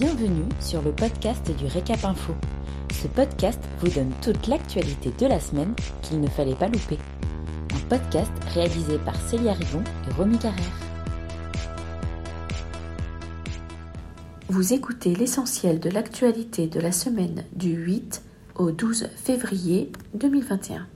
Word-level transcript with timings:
Bienvenue 0.00 0.48
sur 0.60 0.80
le 0.80 0.92
podcast 0.92 1.54
du 1.58 1.66
Récap 1.66 2.02
Info. 2.06 2.32
Ce 2.90 3.06
podcast 3.06 3.60
vous 3.80 3.90
donne 3.90 4.10
toute 4.22 4.46
l'actualité 4.46 5.10
de 5.18 5.26
la 5.26 5.38
semaine 5.38 5.74
qu'il 6.00 6.22
ne 6.22 6.26
fallait 6.26 6.54
pas 6.54 6.68
louper. 6.68 6.96
Un 7.74 7.86
podcast 7.86 8.32
réalisé 8.54 8.96
par 8.96 9.14
Célia 9.28 9.52
Rivon 9.52 9.84
et 10.08 10.14
Romy 10.14 10.38
Carrère. 10.38 10.80
Vous 14.48 14.72
écoutez 14.72 15.14
l'essentiel 15.14 15.80
de 15.80 15.90
l'actualité 15.90 16.66
de 16.66 16.80
la 16.80 16.92
semaine 16.92 17.44
du 17.52 17.74
8 17.74 18.22
au 18.54 18.70
12 18.70 19.10
février 19.16 19.92
2021. 20.14 20.86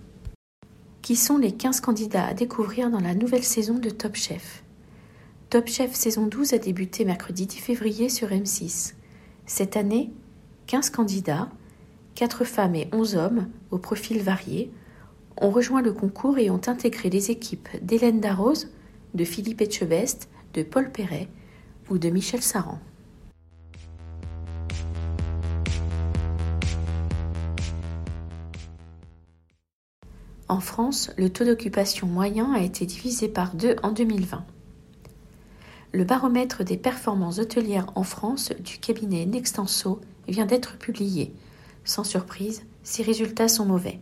Qui 1.03 1.17
sont 1.17 1.37
les 1.37 1.53
15 1.53 1.83
candidats 1.83 2.29
à 2.29 2.33
découvrir 2.33 2.89
dans 2.89 3.01
la 3.01 3.15
nouvelle 3.15 3.45
saison 3.45 3.75
de 3.75 3.91
Top 3.91 4.15
Chef? 4.15 4.64
Top 5.55 5.69
Chef 5.69 5.95
saison 5.95 6.27
12 6.27 6.55
a 6.55 6.59
débuté 6.59 7.05
mercredi 7.05 7.47
10 7.47 7.59
février 7.61 8.09
sur 8.09 8.31
M6. 8.31 8.95
Cette 9.47 9.77
année, 9.77 10.11
15 10.67 10.91
candidats, 10.91 11.49
4 12.17 12.43
femmes 12.43 12.75
et 12.75 12.89
11 12.91 13.15
hommes, 13.15 13.49
au 13.71 13.79
profil 13.79 14.21
variés, 14.21 14.73
ont 15.41 15.51
rejoint 15.51 15.81
le 15.81 15.93
concours 15.93 16.39
et 16.39 16.51
ont 16.51 16.61
intégré 16.67 17.09
les 17.09 17.31
équipes 17.31 17.69
d'Hélène 17.83 18.19
Darroze, 18.19 18.73
de 19.15 19.25
Philippe 19.25 19.61
Etchebest, 19.61 20.29
de 20.55 20.65
Paul 20.65 20.91
Perret 20.91 21.29
ou 21.89 21.99
de 21.99 22.11
Michel 22.11 22.43
Saran. 22.43 22.81
En 30.49 30.59
France, 30.59 31.13
le 31.17 31.31
taux 31.31 31.45
d'occupation 31.45 32.09
moyen 32.09 32.53
a 32.55 32.61
été 32.61 32.87
divisé 32.87 33.29
par 33.29 33.55
deux 33.55 33.77
en 33.85 33.93
2020. 33.93 34.45
Le 35.95 36.03
baromètre 36.03 36.65
des 36.65 36.77
performances 36.77 37.39
hôtelières 37.39 37.87
en 37.95 38.03
France 38.03 38.51
du 38.65 38.79
cabinet 38.79 39.27
Nextenso 39.27 40.01
vient 40.27 40.45
d'être 40.45 40.77
publié. 40.77 41.33
Sans 41.85 42.03
surprise, 42.03 42.65
ces 42.83 43.05
résultats 43.05 43.47
sont 43.47 43.65
mauvais. 43.65 44.01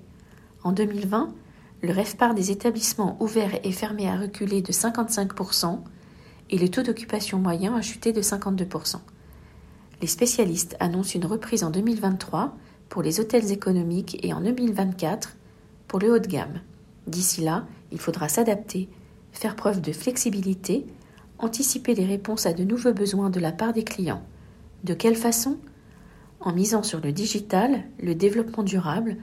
En 0.65 0.73
2020, 0.73 1.35
le 1.83 1.93
REFPAR 1.93 2.33
des 2.33 2.51
établissements 2.51 3.19
ouverts 3.21 3.61
et 3.63 3.73
fermés 3.73 4.09
a 4.09 4.17
reculé 4.17 4.63
de 4.63 4.73
55% 4.73 5.81
et 6.49 6.57
le 6.57 6.71
taux 6.71 6.81
d'occupation 6.81 7.39
moyen 7.39 7.77
a 7.77 7.83
chuté 7.83 8.15
de 8.15 8.23
52%. 8.23 8.97
Les 10.01 10.07
spécialistes 10.07 10.79
annoncent 10.81 11.13
une 11.15 11.27
reprise 11.27 11.63
en 11.63 11.69
2023 11.69 12.57
pour 12.89 13.03
les 13.03 13.21
hôtels 13.21 13.53
économiques 13.53 14.19
et 14.25 14.33
en 14.33 14.41
2024 14.41 15.37
pour 15.89 15.99
le 15.99 16.11
haut 16.15 16.19
de 16.19 16.27
gamme. 16.27 16.63
D'ici 17.07 17.43
là, 17.43 17.67
il 17.91 17.99
faudra 17.99 18.31
s'adapter, 18.31 18.89
faire 19.33 19.57
preuve 19.57 19.83
de 19.83 19.93
flexibilité 19.93 20.87
anticiper 21.43 21.95
les 21.95 22.07
réponses 22.07 22.47
à 22.47 22.53
de 22.53 22.65
nouveaux 22.65 22.95
besoins 22.95 23.29
de 23.29 23.41
la 23.41 23.53
part 23.53 23.73
des 23.73 23.85
clients. 23.85 24.23
De 24.85 24.95
quelle 24.95 25.17
façon? 25.17 25.59
En 26.41 26.53
misant 26.53 26.83
sur 26.83 27.01
le 27.01 27.13
digital, 27.13 27.85
le 28.01 28.15
développement 28.15 28.63
durable 28.63 29.17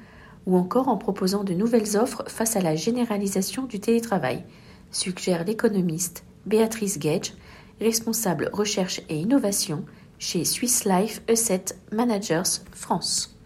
ou 0.45 0.57
encore 0.57 0.87
en 0.87 0.97
proposant 0.97 1.43
de 1.43 1.53
nouvelles 1.53 1.97
offres 1.97 2.23
face 2.27 2.55
à 2.55 2.61
la 2.61 2.75
généralisation 2.75 3.65
du 3.65 3.79
télétravail, 3.79 4.43
suggère 4.91 5.43
l'économiste 5.43 6.23
Béatrice 6.45 6.99
Gage, 6.99 7.33
responsable 7.79 8.49
recherche 8.53 9.01
et 9.09 9.19
innovation 9.19 9.85
chez 10.17 10.43
Swiss 10.45 10.85
Life 10.85 11.21
E7 11.27 11.73
Managers 11.91 12.61
France. 12.71 13.38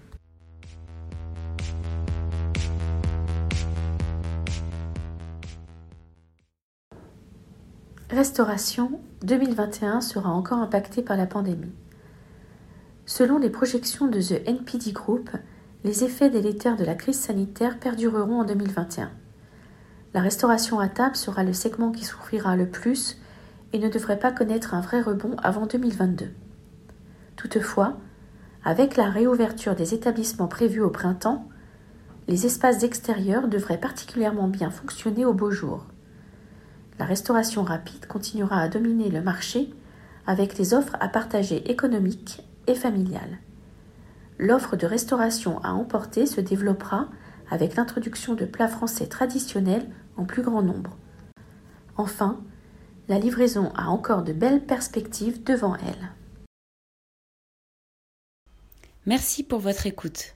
Restauration 8.14 9.00
2021 9.24 10.00
sera 10.00 10.30
encore 10.30 10.60
impactée 10.60 11.02
par 11.02 11.18
la 11.18 11.26
pandémie. 11.26 11.74
Selon 13.08 13.40
les 13.40 13.50
projections 13.50 14.06
de 14.06 14.22
The 14.22 14.48
NPD 14.48 14.92
Group, 14.92 15.32
les 15.84 16.04
effets 16.04 16.30
délétères 16.30 16.78
de 16.78 16.86
la 16.86 16.94
crise 16.94 17.20
sanitaire 17.20 17.80
perdureront 17.80 18.42
en 18.42 18.44
2021. 18.44 19.10
La 20.14 20.22
restauration 20.22 20.80
à 20.80 20.90
table 20.90 21.16
sera 21.16 21.44
le 21.44 21.54
segment 21.54 21.92
qui 21.92 22.06
souffrira 22.06 22.56
le 22.56 22.68
plus 22.68 23.18
et 23.74 23.80
ne 23.80 23.90
devrait 23.90 24.20
pas 24.20 24.32
connaître 24.32 24.76
un 24.76 24.82
vrai 24.82 25.02
rebond 25.02 25.36
avant 25.42 25.66
2022. 25.66 26.28
Toutefois, 27.36 27.98
avec 28.64 28.96
la 28.96 29.10
réouverture 29.10 29.74
des 29.74 29.96
établissements 29.96 30.48
prévus 30.48 30.82
au 30.82 30.92
printemps, 30.92 31.50
les 32.28 32.46
espaces 32.46 32.84
extérieurs 32.84 33.48
devraient 33.48 33.80
particulièrement 33.80 34.50
bien 34.50 34.70
fonctionner 34.70 35.26
au 35.26 35.34
beau 35.34 35.50
jour 35.50 35.88
la 37.00 37.06
restauration 37.06 37.64
rapide 37.64 38.06
continuera 38.06 38.60
à 38.60 38.70
dominer 38.70 39.10
le 39.10 39.22
marché 39.22 39.74
avec 40.26 40.58
les 40.58 40.74
offres 40.74 40.96
à 41.00 41.08
partager 41.08 41.70
économiques 41.70 42.42
et 42.68 42.76
familiales. 42.76 43.40
L'offre 44.40 44.76
de 44.76 44.86
restauration 44.86 45.60
à 45.64 45.72
emporter 45.72 46.26
se 46.26 46.42
développera 46.42 47.10
avec 47.50 47.76
l'introduction 47.76 48.34
de 48.34 48.46
plats 48.46 48.68
français 48.68 49.08
traditionnels 49.08 49.88
en 50.18 50.26
plus 50.26 50.42
grand 50.42 50.62
nombre. 50.62 50.98
Enfin, 51.98 52.42
la 53.10 53.20
livraison 53.20 53.72
a 53.76 53.88
encore 53.88 54.24
de 54.24 54.34
belles 54.34 54.66
perspectives 54.66 55.44
devant 55.44 55.76
elle. 55.76 56.12
Merci 59.06 59.44
pour 59.44 59.60
votre 59.60 59.86
écoute. 59.86 60.36